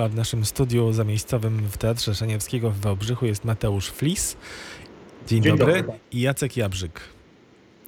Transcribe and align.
A 0.00 0.08
w 0.08 0.14
naszym 0.14 0.44
studiu 0.44 0.92
zamiejscowym 0.92 1.58
w 1.70 1.76
Teatrze 1.78 2.14
Szaniewskiego 2.14 2.70
w 2.70 2.80
Wałbrzychu 2.80 3.26
jest 3.26 3.44
Mateusz 3.44 3.90
Flis. 3.90 4.36
Dzień, 5.26 5.42
Dzień 5.42 5.58
dobry. 5.58 5.82
dobry. 5.82 5.98
I 6.12 6.20
Jacek 6.20 6.56
Jabrzyk, 6.56 7.00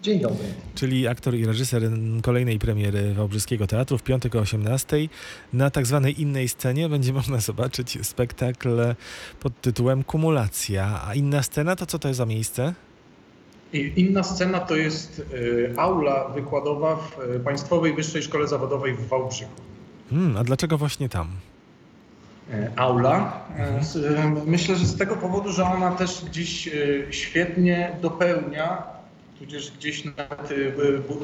Dzień 0.02 0.20
dobry. 0.20 0.44
czyli 0.74 1.08
aktor 1.08 1.34
i 1.34 1.46
reżyser 1.46 1.82
kolejnej 2.22 2.58
premiery 2.58 3.14
Wałbrzyskiego 3.14 3.66
Teatru 3.66 3.98
w 3.98 4.02
piątek 4.02 4.34
o 4.34 4.38
18. 4.38 4.96
Na 5.52 5.70
tak 5.70 5.86
zwanej 5.86 6.20
innej 6.22 6.48
scenie 6.48 6.88
będzie 6.88 7.12
można 7.12 7.38
zobaczyć 7.40 7.98
spektakl 8.06 8.94
pod 9.40 9.60
tytułem 9.60 10.04
Kumulacja. 10.04 11.02
A 11.06 11.14
inna 11.14 11.42
scena 11.42 11.76
to 11.76 11.86
co 11.86 11.98
to 11.98 12.08
jest 12.08 12.18
za 12.18 12.26
miejsce? 12.26 12.74
Inna 13.72 14.22
scena 14.22 14.60
to 14.60 14.76
jest 14.76 15.22
y, 15.34 15.74
aula 15.76 16.28
wykładowa 16.28 16.96
w 16.96 17.18
y, 17.36 17.40
Państwowej 17.40 17.94
Wyższej 17.94 18.22
Szkole 18.22 18.48
Zawodowej 18.48 18.94
w 18.94 19.08
Wałbrzychu. 19.08 19.52
Hmm, 20.10 20.36
a 20.36 20.44
dlaczego 20.44 20.78
właśnie 20.78 21.08
tam? 21.08 21.28
E, 22.52 22.70
Aula. 22.76 23.40
E, 23.58 23.62
e, 24.18 24.34
Myślę, 24.46 24.76
że 24.76 24.86
z 24.86 24.96
tego 24.98 25.16
powodu, 25.16 25.52
że 25.52 25.64
ona 25.64 25.90
też 25.90 26.24
gdzieś 26.24 26.68
y, 26.68 27.06
świetnie 27.10 27.96
dopełnia, 28.02 28.82
tudzież 29.38 29.70
gdzieś 29.72 30.02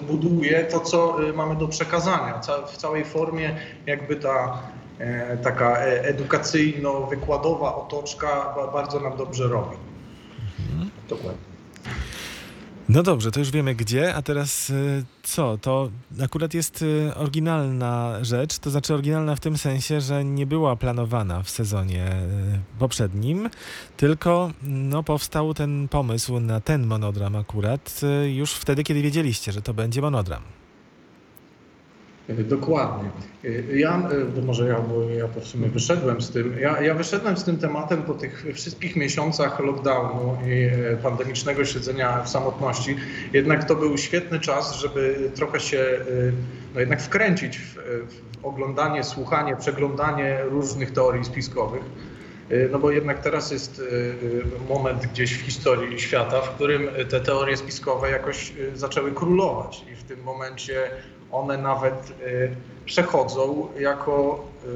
buduje 0.08 0.64
to, 0.64 0.80
co 0.80 1.16
mamy 1.34 1.56
do 1.56 1.68
przekazania. 1.68 2.40
W 2.66 2.76
całej 2.76 3.04
formie 3.04 3.56
jakby 3.86 4.16
ta 4.16 4.58
e, 4.98 5.36
taka 5.36 5.78
e, 5.78 6.04
edukacyjno-wykładowa 6.08 7.74
otoczka 7.76 8.26
ba- 8.56 8.72
bardzo 8.72 9.00
nam 9.00 9.16
dobrze 9.16 9.48
robi. 9.48 9.76
Dokładnie. 11.08 11.53
No 12.88 13.02
dobrze, 13.02 13.30
to 13.30 13.40
już 13.40 13.50
wiemy 13.50 13.74
gdzie, 13.74 14.14
a 14.14 14.22
teraz 14.22 14.70
y, 14.70 15.04
co? 15.22 15.58
To 15.58 15.90
akurat 16.24 16.54
jest 16.54 16.82
y, 16.82 17.14
oryginalna 17.14 18.18
rzecz, 18.22 18.58
to 18.58 18.70
znaczy 18.70 18.94
oryginalna 18.94 19.36
w 19.36 19.40
tym 19.40 19.58
sensie, 19.58 20.00
że 20.00 20.24
nie 20.24 20.46
była 20.46 20.76
planowana 20.76 21.42
w 21.42 21.50
sezonie 21.50 22.06
y, 22.06 22.78
poprzednim, 22.78 23.50
tylko 23.96 24.50
no, 24.62 25.02
powstał 25.02 25.54
ten 25.54 25.88
pomysł 25.88 26.40
na 26.40 26.60
ten 26.60 26.86
monodram 26.86 27.36
akurat 27.36 28.00
już 28.26 28.52
wtedy, 28.52 28.84
kiedy 28.84 29.02
wiedzieliście, 29.02 29.52
że 29.52 29.62
to 29.62 29.74
będzie 29.74 30.02
monodram. 30.02 30.42
Y, 32.30 32.44
Dokładnie. 32.44 33.10
Y, 33.44 33.78
Ja, 33.78 34.08
to 34.34 34.42
może 34.42 34.68
ja, 34.68 34.80
bo 34.80 35.10
ja 35.10 35.28
w 35.28 35.44
sumie 35.46 35.68
wyszedłem 35.68 36.20
z 36.20 36.30
tym. 36.30 36.58
Ja, 36.60 36.80
ja 36.80 36.94
wyszedłem 36.94 37.36
z 37.36 37.44
tym 37.44 37.58
tematem 37.58 38.02
po 38.02 38.14
tych 38.14 38.46
wszystkich 38.54 38.96
miesiącach 38.96 39.60
lockdownu 39.60 40.36
i 40.46 40.70
pandemicznego 41.02 41.64
siedzenia 41.64 42.22
w 42.22 42.28
samotności. 42.28 42.96
Jednak 43.32 43.64
to 43.64 43.74
był 43.74 43.98
świetny 43.98 44.40
czas, 44.40 44.74
żeby 44.74 45.30
trochę 45.34 45.60
się 45.60 45.84
no 46.74 46.80
jednak 46.80 47.02
wkręcić 47.02 47.58
w, 47.58 47.74
w 48.40 48.44
oglądanie, 48.44 49.04
słuchanie, 49.04 49.56
przeglądanie 49.56 50.38
różnych 50.44 50.90
teorii 50.90 51.24
spiskowych. 51.24 51.82
No 52.70 52.78
bo 52.78 52.90
jednak 52.90 53.18
teraz 53.22 53.50
jest 53.50 53.82
moment 54.68 55.06
gdzieś 55.06 55.34
w 55.34 55.40
historii 55.40 56.00
świata, 56.00 56.40
w 56.40 56.50
którym 56.50 56.88
te 57.08 57.20
teorie 57.20 57.56
spiskowe 57.56 58.10
jakoś 58.10 58.52
zaczęły 58.74 59.12
królować 59.12 59.84
i 59.92 59.96
w 59.96 60.02
tym 60.02 60.22
momencie 60.22 60.90
one 61.34 61.58
nawet 61.58 62.14
y, 62.26 62.56
przechodzą 62.84 63.68
jako 63.78 64.44
y, 64.64 64.68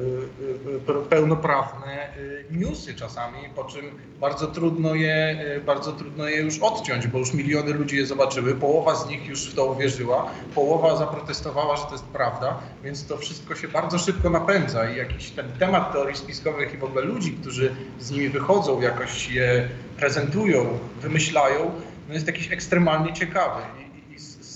y, 0.75 0.79
pe- 0.87 1.01
pełnoprawne 1.09 2.07
newsy 2.51 2.95
czasami, 2.95 3.37
po 3.55 3.63
czym 3.63 3.85
bardzo 4.19 4.47
trudno 4.47 4.95
je, 4.95 5.37
bardzo 5.65 5.91
trudno 5.91 6.27
je 6.27 6.37
już 6.37 6.59
odciąć, 6.59 7.07
bo 7.07 7.17
już 7.19 7.33
miliony 7.33 7.73
ludzi 7.73 7.97
je 7.97 8.05
zobaczyły, 8.05 8.55
połowa 8.55 8.95
z 8.95 9.07
nich 9.09 9.27
już 9.27 9.51
w 9.51 9.55
to 9.55 9.65
uwierzyła, 9.65 10.31
połowa 10.55 10.95
zaprotestowała, 10.95 11.75
że 11.77 11.83
to 11.83 11.91
jest 11.91 12.03
prawda, 12.05 12.59
więc 12.83 13.05
to 13.07 13.17
wszystko 13.17 13.55
się 13.55 13.67
bardzo 13.67 13.99
szybko 13.99 14.29
napędza 14.29 14.89
i 14.91 14.97
jakiś 14.97 15.29
ten 15.31 15.51
temat 15.59 15.91
teorii 15.93 16.15
spiskowych 16.15 16.73
i 16.73 16.77
w 16.77 16.83
ogóle 16.83 17.01
ludzi, 17.01 17.31
którzy 17.41 17.75
z 17.99 18.11
nimi 18.11 18.29
wychodzą, 18.29 18.81
jakoś 18.81 19.29
je 19.29 19.69
prezentują, 19.97 20.79
wymyślają, 21.01 21.71
no 22.07 22.13
jest 22.13 22.27
jakiś 22.27 22.51
ekstremalnie 22.51 23.13
ciekawy. 23.13 23.61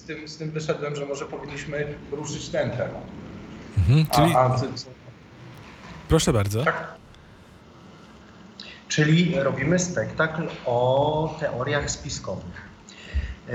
Z, 0.03 0.05
tym, 0.05 0.27
z 0.27 0.37
tym 0.37 0.51
wyszedłem, 0.51 0.95
że 0.95 1.05
może 1.05 1.25
powinniśmy 1.25 1.95
ruszyć 2.11 2.49
ten 2.49 2.71
temat. 2.71 3.03
Mhm, 3.77 4.05
czyli, 4.05 4.35
A, 4.35 4.39
a 4.39 4.59
ty, 4.59 4.67
co? 4.75 4.89
proszę 6.07 6.33
bardzo. 6.33 6.63
tak? 6.63 6.87
Czyli 8.87 9.35
robimy 9.39 9.79
spektakl 9.79 10.43
o 10.65 11.37
teoriach 11.39 11.91
spiskowych. 11.91 12.73
Yy, 13.47 13.53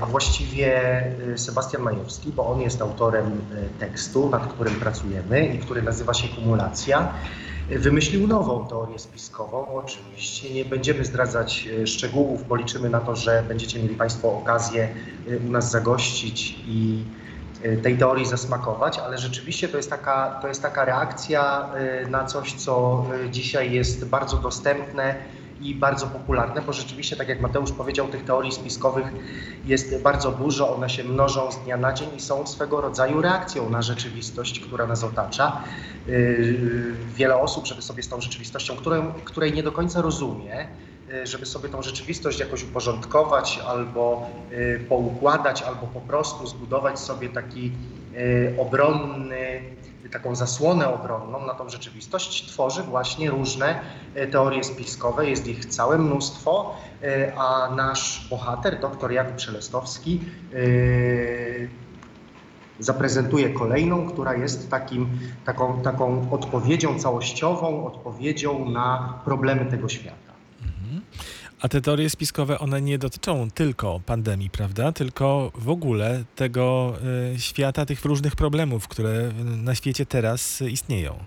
A 0.00 0.06
właściwie 0.06 1.02
yy, 1.26 1.38
Sebastian 1.38 1.82
Majewski, 1.82 2.32
bo 2.32 2.46
on 2.46 2.60
jest 2.60 2.82
autorem 2.82 3.30
yy, 3.30 3.68
tekstu, 3.78 4.28
nad 4.28 4.52
którym 4.52 4.74
pracujemy 4.74 5.46
i 5.46 5.58
który 5.58 5.82
nazywa 5.82 6.14
się 6.14 6.28
Kumulacja, 6.28 7.12
wymyślił 7.78 8.26
nową 8.26 8.66
teorię 8.66 8.98
spiskową. 8.98 9.66
Oczywiście 9.68 10.54
nie 10.54 10.64
będziemy 10.64 11.04
zdradzać 11.04 11.64
yy, 11.64 11.86
szczegółów, 11.86 12.48
bo 12.48 12.56
liczymy 12.56 12.90
na 12.90 13.00
to, 13.00 13.16
że 13.16 13.44
będziecie 13.48 13.82
mieli 13.82 13.94
Państwo 13.94 14.38
okazję 14.38 14.88
yy, 15.26 15.38
u 15.48 15.50
nas 15.50 15.70
zagościć 15.70 16.56
i 16.66 17.04
y, 17.64 17.76
tej 17.82 17.98
teorii 17.98 18.26
zasmakować, 18.26 18.98
ale 18.98 19.18
rzeczywiście 19.18 19.68
to 19.68 19.76
jest 19.76 19.90
taka, 19.90 20.38
to 20.42 20.48
jest 20.48 20.62
taka 20.62 20.84
reakcja 20.84 21.70
na 22.10 22.24
coś, 22.24 22.52
co 22.52 23.04
dzisiaj 23.30 23.72
jest 23.72 24.08
bardzo 24.08 24.36
dostępne 24.36 25.14
i 25.60 25.74
bardzo 25.74 26.06
popularne, 26.06 26.62
bo 26.62 26.72
rzeczywiście, 26.72 27.16
tak 27.16 27.28
jak 27.28 27.40
Mateusz 27.40 27.72
powiedział, 27.72 28.08
tych 28.08 28.24
teorii 28.24 28.52
spiskowych 28.52 29.06
jest 29.64 30.02
bardzo 30.02 30.32
dużo, 30.32 30.74
one 30.76 30.90
się 30.90 31.04
mnożą 31.04 31.52
z 31.52 31.58
dnia 31.58 31.76
na 31.76 31.92
dzień 31.92 32.08
i 32.16 32.20
są 32.20 32.46
swego 32.46 32.80
rodzaju 32.80 33.22
reakcją 33.22 33.70
na 33.70 33.82
rzeczywistość, 33.82 34.60
która 34.60 34.86
nas 34.86 35.04
otacza. 35.04 35.62
Y, 36.08 36.94
Wiele 37.06 37.36
osób, 37.36 37.66
żeby 37.66 37.82
sobie 37.82 38.02
z 38.02 38.08
tą 38.08 38.20
rzeczywistością, 38.20 38.76
którą, 38.76 39.12
której 39.24 39.52
nie 39.52 39.62
do 39.62 39.72
końca 39.72 40.02
rozumie, 40.02 40.68
y, 41.12 41.26
żeby 41.26 41.46
sobie 41.46 41.68
tą 41.68 41.82
rzeczywistość 41.82 42.40
jakoś 42.40 42.64
uporządkować 42.64 43.60
albo 43.66 44.30
y, 44.52 44.86
poukładać, 44.88 45.62
albo 45.62 45.86
po 45.86 46.00
prostu 46.00 46.46
zbudować 46.46 46.98
sobie 46.98 47.28
taki 47.28 47.72
obronny, 48.58 49.60
taką 50.10 50.34
zasłonę 50.34 50.94
obronną 50.94 51.46
na 51.46 51.54
tą 51.54 51.68
rzeczywistość, 51.68 52.46
tworzy 52.46 52.82
właśnie 52.82 53.30
różne 53.30 53.80
y, 54.16 54.26
teorie 54.26 54.64
spiskowe. 54.64 55.30
Jest 55.30 55.48
ich 55.48 55.66
całe 55.66 55.98
mnóstwo, 55.98 56.76
y, 57.02 57.36
a 57.36 57.74
nasz 57.76 58.28
bohater, 58.30 58.80
dr 58.80 59.12
Jakub 59.12 59.40
Szelestowski, 59.40 60.20
y, 60.54 61.68
zaprezentuje 62.78 63.50
kolejną, 63.50 64.08
która 64.08 64.34
jest 64.34 64.70
takim, 64.70 65.08
taką, 65.44 65.82
taką 65.82 66.30
odpowiedzią 66.30 66.98
całościową, 66.98 67.86
odpowiedzią 67.86 68.68
na 68.70 69.20
problemy 69.24 69.66
tego 69.66 69.88
świata. 69.88 70.30
A 71.60 71.68
te 71.68 71.80
teorie 71.80 72.10
spiskowe, 72.10 72.58
one 72.58 72.82
nie 72.82 72.98
dotyczą 72.98 73.50
tylko 73.50 74.00
pandemii, 74.06 74.50
prawda? 74.50 74.92
Tylko 74.92 75.52
w 75.54 75.68
ogóle 75.68 76.24
tego 76.36 76.94
y, 77.34 77.40
świata, 77.40 77.86
tych 77.86 78.04
różnych 78.04 78.36
problemów, 78.36 78.88
które 78.88 79.32
na 79.44 79.74
świecie 79.74 80.06
teraz 80.06 80.60
y, 80.60 80.70
istnieją. 80.70 81.18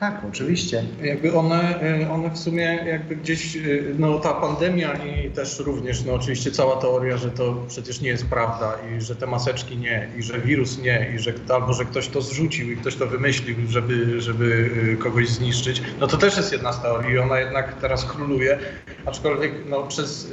Tak, 0.00 0.22
oczywiście. 0.28 0.84
Jakby 1.02 1.34
one, 1.34 1.82
y, 2.02 2.10
one 2.10 2.30
w 2.30 2.38
sumie 2.38 2.62
jakby 2.86 3.16
gdzieś, 3.16 3.56
y, 3.56 3.94
no 3.98 4.18
ta 4.18 4.34
pandemia 4.34 4.92
i 4.92 5.30
też 5.30 5.58
również, 5.58 6.04
no 6.04 6.12
oczywiście 6.12 6.50
cała 6.50 6.76
teoria, 6.76 7.16
że 7.16 7.30
to 7.30 7.64
przecież 7.68 8.00
nie 8.00 8.08
jest 8.08 8.26
prawda 8.26 8.74
i 8.90 9.00
że 9.00 9.16
te 9.16 9.26
maseczki 9.26 9.76
nie, 9.76 10.08
i 10.18 10.22
że 10.22 10.40
wirus 10.40 10.78
nie, 10.78 11.12
i 11.14 11.18
że 11.18 11.32
albo 11.48 11.72
że 11.72 11.84
ktoś 11.84 12.08
to 12.08 12.22
zrzucił 12.22 12.72
i 12.72 12.76
ktoś 12.76 12.96
to 12.96 13.06
wymyślił, 13.06 13.56
żeby, 13.68 14.20
żeby 14.20 14.70
y, 14.92 14.96
kogoś 14.96 15.28
zniszczyć, 15.28 15.82
no 16.00 16.06
to 16.06 16.16
też 16.16 16.36
jest 16.36 16.52
jedna 16.52 16.72
z 16.72 16.82
teorii 16.82 17.14
i 17.14 17.18
ona 17.18 17.40
jednak 17.40 17.80
teraz 17.80 18.04
króluje, 18.04 18.58
aczkolwiek 19.06 19.52
no 19.68 19.82
przez 19.82 20.32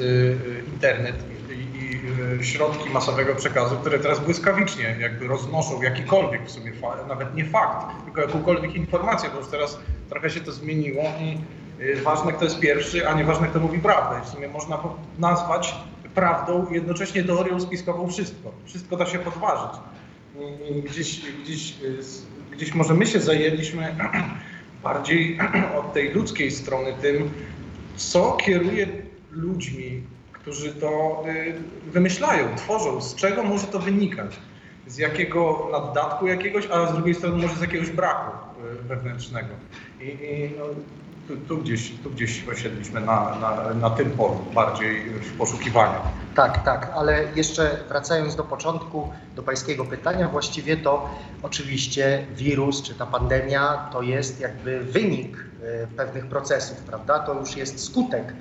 internet 0.74 1.16
środki 2.41 2.90
masowego 2.90 3.36
przekazu, 3.36 3.75
które 3.75 4.00
teraz 4.00 4.19
błyskawicznie 4.19 4.96
jakby 5.00 5.28
roznoszą 5.28 5.81
jakikolwiek 5.81 6.46
w 6.46 6.52
sumie, 6.52 6.72
nawet 7.08 7.36
nie 7.36 7.46
fakt, 7.46 8.03
tylko 8.06 8.22
jakąkolwiek 8.22 8.75
informację, 8.75 9.30
bo 9.34 9.40
już 9.40 9.47
teraz 9.47 9.80
trochę 10.09 10.30
się 10.30 10.42
to 10.42 10.51
zmieniło 10.51 11.04
i 11.04 11.38
y, 11.83 12.01
ważne 12.01 12.33
kto 12.33 12.44
jest 12.44 12.60
pierwszy, 12.60 13.10
a 13.10 13.13
nieważne 13.13 13.48
kto 13.48 13.60
mówi 13.60 13.80
prawdę. 13.80 14.25
W 14.25 14.30
sumie 14.30 14.48
można 14.48 14.80
nazwać 15.19 15.75
prawdą 16.16 16.68
jednocześnie 16.72 17.24
teorią 17.24 17.60
spiskową 17.60 18.07
wszystko. 18.07 18.51
Wszystko 18.66 18.98
da 18.98 19.06
się 19.06 19.19
podważyć. 19.19 19.80
Gdzieś, 20.86 21.22
gdzieś, 21.44 21.81
y, 21.81 22.00
gdzieś 22.51 22.74
może 22.74 22.94
my 22.94 23.06
się 23.06 23.19
zajęliśmy 23.19 23.95
bardziej 24.83 25.39
od 25.80 25.94
tej 25.94 26.10
ludzkiej 26.13 26.51
strony 26.51 26.94
tym, 27.01 27.30
co 27.95 28.31
kieruje 28.31 28.88
ludźmi, 29.31 30.04
którzy 30.45 30.74
to 30.74 31.24
y, 31.27 31.92
wymyślają, 31.92 32.56
tworzą, 32.56 33.01
z 33.01 33.15
czego 33.15 33.44
może 33.44 33.68
to 33.68 33.80
wynikać, 33.80 34.39
z 34.88 34.97
jakiego 34.97 35.69
naddatku 35.71 36.27
jakiegoś, 36.27 36.68
a 36.71 36.88
z 36.88 36.94
drugiej 36.94 37.15
strony 37.15 37.42
może 37.42 37.56
z 37.56 37.62
jakiegoś 37.62 37.89
braku 37.89 38.31
y, 38.81 38.83
wewnętrznego. 38.83 39.50
I, 40.01 40.03
i 40.06 40.51
no, 40.57 40.65
tu, 41.27 41.38
tu, 41.38 41.57
gdzieś, 41.57 41.92
tu 42.03 42.12
gdzieś 42.12 42.47
osiedliśmy 42.47 43.01
na, 43.01 43.36
na, 43.42 43.74
na 43.74 43.89
tym 43.89 44.12
polu, 44.12 44.38
bardziej 44.53 45.09
w 45.09 45.38
poszukiwaniu. 45.38 46.00
Tak, 46.36 46.63
tak, 46.63 46.91
ale 46.95 47.24
jeszcze 47.36 47.77
wracając 47.89 48.36
do 48.36 48.44
początku, 48.44 49.12
do 49.36 49.44
pańskiego 49.44 49.86
pytania, 49.86 50.27
właściwie 50.27 50.77
to 50.77 51.09
oczywiście 51.44 52.25
wirus 52.36 52.81
czy 52.81 52.95
ta 52.95 53.06
pandemia 53.06 53.89
to 53.91 54.01
jest 54.01 54.39
jakby 54.39 54.83
wynik 54.83 55.38
e, 55.38 55.88
pewnych 55.88 56.25
procesów, 56.25 56.77
prawda? 56.77 57.19
To 57.19 57.33
już 57.33 57.57
jest 57.57 57.86
skutek. 57.86 58.33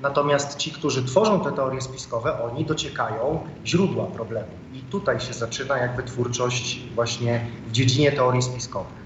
Natomiast 0.00 0.56
ci, 0.56 0.72
którzy 0.72 1.04
tworzą 1.04 1.44
te 1.44 1.52
teorie 1.52 1.80
spiskowe, 1.80 2.42
oni 2.42 2.66
dociekają 2.66 3.44
źródła 3.66 4.06
problemu. 4.06 4.48
I 4.72 4.82
tutaj 4.82 5.20
się 5.20 5.32
zaczyna 5.34 5.78
jakby 5.78 6.02
twórczość 6.02 6.94
właśnie 6.94 7.46
w 7.66 7.72
dziedzinie 7.72 8.12
teorii 8.12 8.42
spiskowych. 8.42 9.04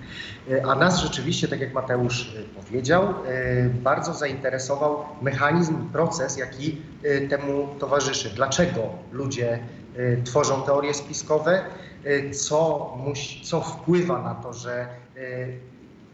E, 0.51 0.67
A 0.67 0.75
nas 0.75 0.99
rzeczywiście, 1.01 1.49
tak 1.49 1.61
jak 1.61 1.75
Mateusz 1.75 2.35
e, 2.37 2.43
powiedział, 2.43 3.03
e, 3.27 3.69
bardzo 3.69 4.15
zainteresował 4.15 5.05
mechanizm, 5.23 5.89
proces, 5.93 6.37
jaki 6.37 6.83
temu 7.31 7.69
towarzyszy. 7.79 8.31
Dlaczego 8.31 8.81
ludzie 9.11 9.69
tworzą 10.25 10.63
teorie 10.63 10.95
spiskowe? 10.95 11.65
Co, 12.33 12.93
musi, 12.99 13.45
co 13.45 13.61
wpływa 13.61 14.23
na 14.23 14.35
to, 14.35 14.53
że 14.53 14.89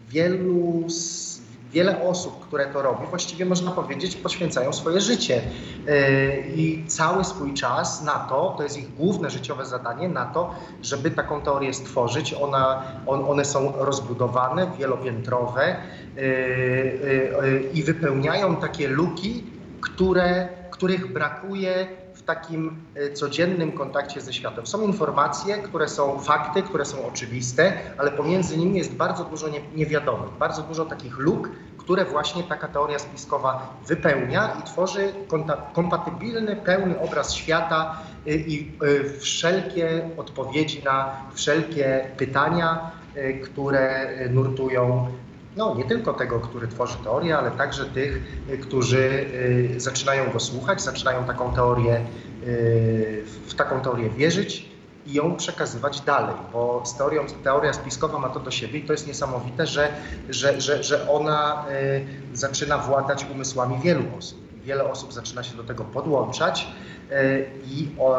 wielu, 0.08 0.84
s- 0.86 1.43
wiele 1.74 2.02
osób, 2.02 2.46
które 2.46 2.66
to 2.66 2.82
robi, 2.82 3.06
właściwie 3.06 3.44
można 3.44 3.70
powiedzieć, 3.70 4.16
poświęcają 4.16 4.72
swoje 4.72 5.00
życie 5.00 5.42
e, 5.88 6.38
i 6.40 6.84
cały 6.86 7.24
swój 7.24 7.54
czas 7.54 8.02
na 8.02 8.12
to, 8.12 8.54
to 8.56 8.62
jest 8.62 8.78
ich 8.78 8.94
główne 8.94 9.30
życiowe 9.30 9.66
zadanie, 9.66 10.08
na 10.08 10.24
to, 10.24 10.54
żeby 10.82 11.10
taką 11.10 11.40
teorię 11.40 11.74
stworzyć. 11.74 12.34
Ona, 12.34 12.82
on, 13.06 13.24
one 13.24 13.44
są 13.44 13.72
rozbudowane, 13.76 14.70
wielopiętrowe 14.78 15.62
e, 15.62 15.76
e, 16.16 17.60
i 17.74 17.82
wypełniają 17.82 18.56
takie 18.56 18.88
luki, 18.88 19.44
które, 19.80 20.48
których 20.70 21.12
brakuje 21.12 21.86
w 22.14 22.22
takim 22.22 22.76
codziennym 23.14 23.72
kontakcie 23.72 24.20
ze 24.20 24.32
światem. 24.32 24.66
Są 24.66 24.82
informacje, 24.82 25.58
które 25.58 25.88
są 25.88 26.18
fakty, 26.18 26.62
które 26.62 26.84
są 26.84 27.06
oczywiste, 27.06 27.72
ale 27.98 28.10
pomiędzy 28.10 28.56
nimi 28.56 28.78
jest 28.78 28.94
bardzo 28.94 29.24
dużo 29.24 29.48
nie, 29.48 29.60
niewiadomych, 29.74 30.30
bardzo 30.38 30.62
dużo 30.62 30.84
takich 30.84 31.18
luk, 31.18 31.48
które 31.84 32.04
właśnie 32.04 32.42
taka 32.42 32.68
teoria 32.68 32.98
spiskowa 32.98 33.76
wypełnia 33.86 34.56
i 34.60 34.62
tworzy 34.62 35.12
kompatybilny, 35.72 36.56
pełny 36.56 37.00
obraz 37.00 37.34
świata 37.34 37.98
y, 38.26 38.34
i 38.34 38.72
y, 38.82 39.18
wszelkie 39.20 40.10
odpowiedzi 40.16 40.82
na 40.84 41.16
wszelkie 41.34 42.10
pytania, 42.16 42.90
y, 43.16 43.40
które 43.44 44.10
nurtują 44.30 45.08
no, 45.56 45.74
nie 45.74 45.84
tylko 45.84 46.12
tego, 46.12 46.40
który 46.40 46.68
tworzy 46.68 46.98
teorię, 47.04 47.38
ale 47.38 47.50
także 47.50 47.84
tych, 47.84 48.22
którzy 48.62 49.26
zaczynają 49.76 50.30
go 50.32 50.40
słuchać, 50.40 50.82
zaczynają 50.82 51.24
taką 51.24 51.54
teorię, 51.54 52.00
w 53.46 53.54
taką 53.56 53.80
teorię 53.80 54.10
wierzyć 54.10 54.73
i 55.06 55.12
ją 55.12 55.36
przekazywać 55.36 56.00
dalej, 56.00 56.34
bo 56.52 56.82
teorią, 56.98 57.26
teoria 57.44 57.72
spiskowa 57.72 58.18
ma 58.18 58.28
to 58.28 58.40
do 58.40 58.50
siebie 58.50 58.78
i 58.78 58.82
to 58.82 58.92
jest 58.92 59.06
niesamowite, 59.06 59.66
że, 59.66 59.92
że, 60.28 60.60
że, 60.60 60.84
że 60.84 61.10
ona 61.10 61.66
y, 62.32 62.36
zaczyna 62.36 62.78
władać 62.78 63.26
umysłami 63.32 63.78
wielu 63.82 64.04
osób. 64.18 64.38
Wiele 64.64 64.84
osób 64.84 65.12
zaczyna 65.12 65.42
się 65.42 65.56
do 65.56 65.64
tego 65.64 65.84
podłączać 65.84 66.66
y, 67.10 67.50
i 67.66 67.88
o, 67.98 68.18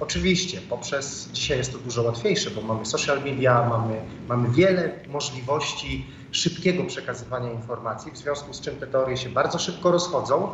oczywiście 0.00 0.60
poprzez, 0.60 1.28
dzisiaj 1.32 1.58
jest 1.58 1.72
to 1.72 1.78
dużo 1.78 2.02
łatwiejsze, 2.02 2.50
bo 2.50 2.60
mamy 2.62 2.86
social 2.86 3.24
media, 3.24 3.68
mamy, 3.68 4.02
mamy 4.28 4.48
wiele 4.48 4.90
możliwości 5.08 6.06
szybkiego 6.32 6.84
przekazywania 6.84 7.52
informacji, 7.52 8.12
w 8.12 8.16
związku 8.16 8.52
z 8.52 8.60
czym 8.60 8.76
te 8.76 8.86
teorie 8.86 9.16
się 9.16 9.28
bardzo 9.28 9.58
szybko 9.58 9.90
rozchodzą 9.90 10.48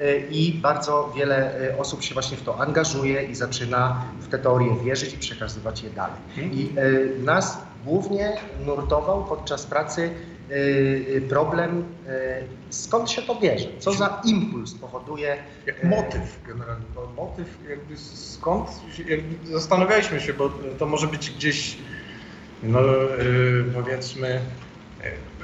y, 0.00 0.28
i 0.30 0.52
bardzo 0.52 1.12
wiele 1.16 1.62
y, 1.62 1.78
osób 1.78 2.02
się 2.02 2.14
właśnie 2.14 2.36
w 2.36 2.42
to 2.42 2.60
angażuje 2.60 3.22
i 3.22 3.34
zaczyna 3.34 4.04
w 4.20 4.28
te 4.28 4.38
teorie 4.38 4.76
wierzyć 4.84 5.14
i 5.14 5.18
przekazywać 5.18 5.82
je 5.82 5.90
dalej. 5.90 6.20
I 6.36 6.72
y, 6.78 7.24
nas 7.24 7.58
głównie 7.84 8.36
nurtował 8.66 9.24
podczas 9.24 9.66
pracy 9.66 10.10
problem, 11.28 11.84
skąd 12.70 13.10
się 13.10 13.22
to 13.22 13.34
bierze, 13.34 13.68
co 13.78 13.92
za 13.92 14.20
impuls 14.24 14.74
powoduje. 14.74 15.36
Jak 15.66 15.84
motyw 15.84 16.40
generalnie, 16.46 16.86
bo 16.94 17.06
motyw 17.16 17.58
jakby 17.68 17.96
skąd, 17.96 18.68
jakby 19.08 19.52
zastanawialiśmy 19.52 20.20
się, 20.20 20.34
bo 20.34 20.50
to 20.78 20.86
może 20.86 21.06
być 21.06 21.30
gdzieś, 21.30 21.76
no 22.62 22.78
powiedzmy, 23.74 24.40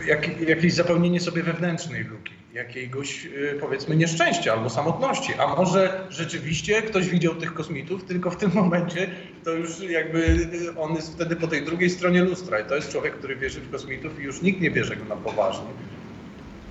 jak, 0.06 0.41
jakieś 0.41 0.75
zapełnienie 0.75 1.20
sobie 1.20 1.43
wewnętrznej 1.43 2.05
luki, 2.05 2.32
jakiegoś 2.53 3.25
yy, 3.25 3.58
powiedzmy 3.61 3.97
nieszczęścia 3.97 4.53
albo 4.53 4.70
samotności, 4.70 5.35
a 5.35 5.47
może 5.47 6.06
rzeczywiście 6.11 6.82
ktoś 6.82 7.08
widział 7.08 7.35
tych 7.35 7.55
kosmitów, 7.55 8.05
tylko 8.05 8.31
w 8.31 8.37
tym 8.37 8.50
momencie 8.61 9.11
to 9.44 9.50
już 9.50 9.81
jakby 9.81 10.19
yy, 10.53 10.81
on 10.81 10.94
jest 10.94 11.14
wtedy 11.14 11.37
po 11.37 11.47
tej 11.47 11.64
drugiej 11.64 11.91
stronie 11.91 12.25
lustra 12.25 12.61
i 12.61 12.64
to 12.64 12.76
jest 12.76 12.93
człowiek, 12.93 13.14
który 13.14 13.37
wierzy 13.37 13.61
w 13.61 13.70
kosmitów 13.70 14.20
i 14.20 14.23
już 14.23 14.43
nikt 14.43 14.61
nie 14.61 14.70
bierze 14.70 14.97
go 14.97 15.05
na 15.05 15.17
poważnie. 15.17 15.70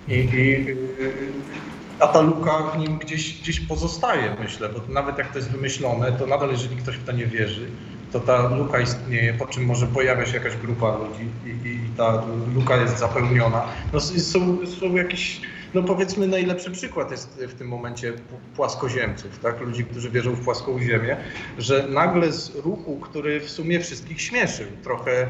I, 0.07 0.13
i, 0.13 0.65
yy, 0.65 0.75
a 1.99 2.07
ta 2.07 2.21
luka 2.21 2.63
w 2.63 2.77
nim 2.77 2.97
gdzieś, 2.97 3.41
gdzieś 3.41 3.59
pozostaje, 3.59 4.35
myślę, 4.43 4.69
bo 4.69 4.93
nawet 4.93 5.17
jak 5.17 5.31
to 5.31 5.37
jest 5.37 5.51
wymyślone, 5.51 6.11
to 6.11 6.27
nadal 6.27 6.51
jeżeli 6.51 6.75
ktoś 6.75 6.95
w 6.95 7.03
to 7.03 7.11
nie 7.11 7.25
wierzy, 7.25 7.67
to 8.15 8.19
ta 8.19 8.55
luka 8.55 8.79
istnieje, 8.79 9.33
po 9.33 9.45
czym 9.45 9.65
może 9.65 9.87
pojawia 9.87 10.25
się 10.25 10.37
jakaś 10.37 10.57
grupa 10.57 10.97
ludzi 10.97 11.29
i, 11.45 11.67
i, 11.67 11.71
i 11.71 11.89
ta 11.97 12.23
luka 12.55 12.75
jest 12.77 12.99
zapełniona. 12.99 13.65
No, 13.93 13.99
są, 13.99 14.57
są 14.79 14.95
jakieś, 14.95 15.41
no 15.73 15.83
powiedzmy 15.83 16.27
najlepszy 16.27 16.71
przykład 16.71 17.11
jest 17.11 17.43
w 17.47 17.53
tym 17.53 17.67
momencie 17.67 18.13
płaskoziemców, 18.55 19.39
tak? 19.39 19.61
ludzi, 19.61 19.85
którzy 19.85 20.09
wierzą 20.09 20.31
w 20.31 20.43
płaską 20.43 20.79
ziemię, 20.79 21.17
że 21.57 21.87
nagle 21.89 22.31
z 22.31 22.55
ruchu, 22.55 22.99
który 22.99 23.39
w 23.39 23.49
sumie 23.49 23.79
wszystkich 23.79 24.21
śmieszył, 24.21 24.67
trochę 24.83 25.27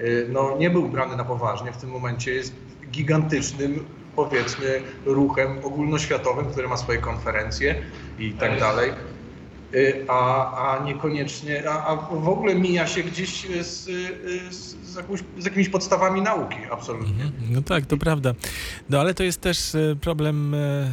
y, 0.00 0.26
no, 0.32 0.56
nie 0.58 0.70
był 0.70 0.88
brany 0.88 1.16
na 1.16 1.24
poważnie, 1.24 1.72
w 1.72 1.76
tym 1.76 1.90
momencie 1.90 2.34
jest 2.34 2.54
gigantycznym 2.90 3.84
powiedzmy 4.16 4.80
ruchem 5.06 5.58
ogólnoświatowym, 5.62 6.46
który 6.46 6.68
ma 6.68 6.76
swoje 6.76 6.98
konferencje 6.98 7.74
i 8.18 8.32
tak 8.32 8.60
dalej. 8.60 8.92
Y, 9.74 10.04
A, 10.08 10.78
a 10.80 10.84
niekoniecznie, 10.84 11.70
a, 11.70 11.86
a 11.86 11.96
w 11.96 12.28
ogóle 12.28 12.54
mija 12.54 12.86
się 12.86 13.02
gdzieś 13.02 13.46
z, 13.62 13.88
y, 13.88 14.52
z, 14.52 14.76
z, 14.84 14.96
jakąś, 14.96 15.20
z 15.38 15.44
jakimiś 15.44 15.68
podstawami 15.68 16.22
nauki, 16.22 16.56
absolutnie. 16.70 17.24
Mhm. 17.24 17.32
No 17.50 17.62
tak, 17.62 17.86
to 17.86 17.96
prawda. 17.96 18.34
No 18.90 19.00
ale 19.00 19.14
to 19.14 19.22
jest 19.22 19.40
też 19.40 19.74
e, 19.74 19.96
problem. 20.00 20.54
e, 20.54 20.90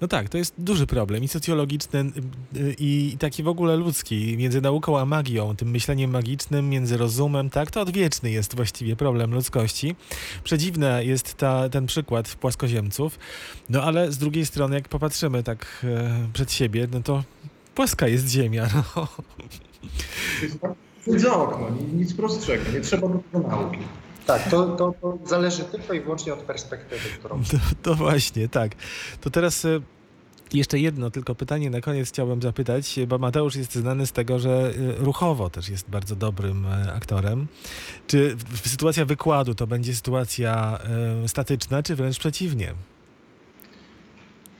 No 0.00 0.08
tak, 0.08 0.28
to 0.28 0.38
jest 0.38 0.54
duży 0.58 0.86
problem 0.86 1.24
i 1.24 1.28
socjologiczny, 1.28 2.04
i 2.78 3.16
taki 3.18 3.42
w 3.42 3.48
ogóle 3.48 3.76
ludzki, 3.76 4.36
między 4.36 4.60
nauką 4.60 4.98
a 4.98 5.04
magią, 5.04 5.56
tym 5.56 5.70
myśleniem 5.70 6.10
magicznym, 6.10 6.68
między 6.68 6.96
rozumem, 6.96 7.50
tak? 7.50 7.70
To 7.70 7.80
odwieczny 7.80 8.30
jest 8.30 8.56
właściwie 8.56 8.96
problem 8.96 9.34
ludzkości. 9.34 9.96
Przedziwny 10.44 11.04
jest 11.04 11.34
ta, 11.34 11.68
ten 11.68 11.86
przykład 11.86 12.34
płaskoziemców, 12.34 13.18
no 13.68 13.82
ale 13.82 14.12
z 14.12 14.18
drugiej 14.18 14.46
strony, 14.46 14.74
jak 14.74 14.88
popatrzymy 14.88 15.42
tak 15.42 15.86
przed 16.32 16.52
siebie, 16.52 16.88
no 16.92 17.00
to 17.02 17.22
płaska 17.74 18.08
jest 18.08 18.28
Ziemia. 18.28 18.68
No. 18.96 19.08
Za 21.18 21.34
okno, 21.34 21.70
ni- 21.70 21.98
nic 21.98 22.14
prostszego, 22.14 22.72
nie 22.72 22.80
trzeba 22.80 23.08
do 23.08 23.18
tego 23.32 23.48
nauki. 23.48 23.78
Tak, 24.26 24.50
to, 24.50 24.76
to, 24.76 24.94
to 25.00 25.18
zależy 25.24 25.64
tylko 25.64 25.92
i 25.92 26.00
wyłącznie 26.00 26.34
od 26.34 26.40
perspektywy, 26.40 27.08
którą 27.18 27.42
To, 27.44 27.56
to 27.82 27.94
właśnie, 27.94 28.48
tak. 28.48 28.72
To 29.20 29.30
teraz 29.30 29.64
e, 29.64 29.80
jeszcze 30.52 30.78
jedno 30.78 31.10
tylko 31.10 31.34
pytanie 31.34 31.70
na 31.70 31.80
koniec 31.80 32.08
chciałbym 32.08 32.42
zapytać, 32.42 32.98
bo 33.08 33.18
Mateusz 33.18 33.54
jest 33.56 33.74
znany 33.74 34.06
z 34.06 34.12
tego, 34.12 34.38
że 34.38 34.72
e, 35.00 35.04
ruchowo 35.04 35.50
też 35.50 35.68
jest 35.68 35.90
bardzo 35.90 36.16
dobrym 36.16 36.66
e, 36.66 36.92
aktorem. 36.92 37.46
Czy 38.06 38.36
sytuacja 38.64 39.04
wykładu 39.04 39.54
to 39.54 39.66
będzie 39.66 39.94
sytuacja 39.94 40.78
e, 41.24 41.28
statyczna, 41.28 41.82
czy 41.82 41.96
wręcz 41.96 42.18
przeciwnie? 42.18 42.74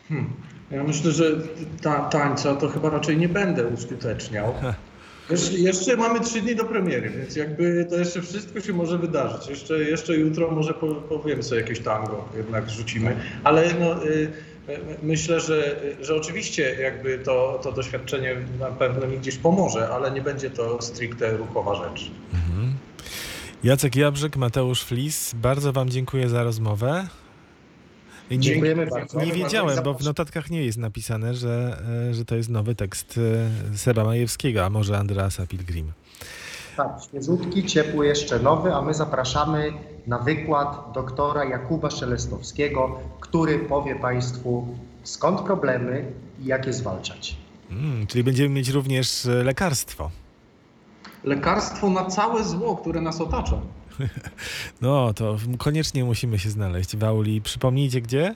Hmm. 0.08 0.32
Ja 0.74 0.84
myślę, 0.84 1.12
że 1.12 1.24
ta, 1.82 2.00
tańca 2.00 2.54
to 2.54 2.68
chyba 2.68 2.90
raczej 2.90 3.16
nie 3.16 3.28
będę 3.28 3.66
uskuteczniał. 3.66 4.54
Jeszcze, 5.30 5.52
jeszcze 5.58 5.96
mamy 5.96 6.20
trzy 6.20 6.40
dni 6.40 6.56
do 6.56 6.64
premiery, 6.64 7.10
więc 7.10 7.36
jakby 7.36 7.86
to 7.90 7.96
jeszcze 7.96 8.22
wszystko 8.22 8.60
się 8.60 8.72
może 8.72 8.98
wydarzyć. 8.98 9.48
Jeszcze, 9.48 9.78
jeszcze 9.78 10.16
jutro 10.16 10.50
może 10.50 10.74
po, 10.74 10.94
powiem 10.94 11.42
sobie 11.42 11.60
jakieś 11.60 11.80
tango, 11.80 12.28
jednak 12.36 12.70
rzucimy. 12.70 13.16
Ale 13.44 13.74
no, 13.80 14.06
y, 14.06 14.08
y, 14.08 14.78
myślę, 15.02 15.40
że, 15.40 15.80
że 16.00 16.14
oczywiście 16.14 16.76
jakby 16.82 17.18
to, 17.18 17.60
to 17.62 17.72
doświadczenie 17.72 18.36
na 18.60 18.66
pewno 18.66 19.06
mi 19.06 19.18
gdzieś 19.18 19.36
pomoże, 19.36 19.88
ale 19.88 20.10
nie 20.10 20.22
będzie 20.22 20.50
to 20.50 20.82
stricte 20.82 21.36
ruchowa 21.36 21.74
rzecz. 21.74 22.10
Mhm. 22.34 22.72
Jacek 23.64 23.96
Jabrzyk, 23.96 24.36
Mateusz 24.36 24.84
Flis, 24.84 25.34
bardzo 25.34 25.72
Wam 25.72 25.90
dziękuję 25.90 26.28
za 26.28 26.42
rozmowę. 26.42 27.06
Nie, 28.30 28.38
Dziękujemy 28.38 28.86
bardzo. 28.86 29.24
nie 29.24 29.32
wiedziałem, 29.32 29.78
bo 29.84 29.94
w 29.94 30.04
notatkach 30.04 30.50
nie 30.50 30.64
jest 30.64 30.78
napisane, 30.78 31.34
że, 31.34 31.82
e, 32.10 32.14
że 32.14 32.24
to 32.24 32.36
jest 32.36 32.48
nowy 32.48 32.74
tekst 32.74 33.20
e, 33.72 33.76
Seba 33.76 34.04
Majewskiego, 34.04 34.64
a 34.64 34.70
może 34.70 34.98
Andreasa 34.98 35.46
Pilgrim. 35.46 35.92
Tak, 36.76 36.90
świeżutki, 37.08 37.64
ciepły, 37.64 38.06
jeszcze 38.06 38.38
nowy, 38.38 38.74
a 38.74 38.82
my 38.82 38.94
zapraszamy 38.94 39.72
na 40.06 40.18
wykład 40.18 40.92
doktora 40.94 41.44
Jakuba 41.44 41.90
Szelestowskiego, 41.90 43.00
który 43.20 43.58
powie 43.58 43.96
Państwu 43.96 44.66
skąd 45.02 45.40
problemy 45.40 46.12
i 46.42 46.46
jak 46.46 46.66
je 46.66 46.72
zwalczać. 46.72 47.36
Mm, 47.70 48.06
czyli 48.06 48.24
będziemy 48.24 48.48
mieć 48.48 48.68
również 48.68 49.26
e, 49.26 49.44
lekarstwo. 49.44 50.10
Lekarstwo 51.24 51.90
na 51.90 52.04
całe 52.04 52.44
zło, 52.44 52.76
które 52.76 53.00
nas 53.00 53.20
otacza. 53.20 53.60
No, 54.82 55.14
to 55.14 55.36
koniecznie 55.58 56.04
musimy 56.04 56.38
się 56.38 56.50
znaleźć 56.50 56.96
w 56.96 57.04
auli. 57.04 57.40
Przypomnijcie 57.40 58.00
gdzie? 58.00 58.34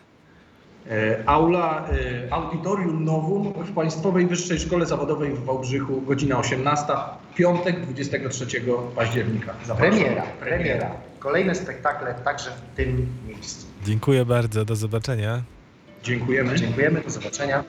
E, 0.91 1.23
Aula 1.27 1.88
e, 1.88 2.33
Auditorium 2.33 3.05
Novum 3.05 3.53
w 3.53 3.73
Państwowej 3.73 4.27
Wyższej 4.27 4.59
Szkole 4.59 4.87
Zawodowej 4.87 5.33
w 5.33 5.45
Wałbrzychu, 5.45 6.00
godzina 6.00 6.38
18, 6.38 6.87
piątek 7.35 7.81
23 7.81 8.47
października. 8.97 9.55
Zapraszam. 9.67 9.99
Premiera, 9.99 10.23
premiera. 10.41 10.91
Kolejne 11.19 11.55
spektakle 11.55 12.15
także 12.15 12.50
w 12.50 12.77
tym 12.77 13.07
miejscu. 13.27 13.67
Dziękuję 13.85 14.25
bardzo, 14.25 14.65
do 14.65 14.77
zobaczenia. 14.77 15.43
Dziękujemy. 16.03 16.57
Dziękujemy, 16.57 17.00
do 17.00 17.11
zobaczenia. 17.11 17.65